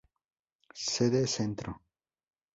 Sede 0.91 1.27
Centro. 1.27 1.71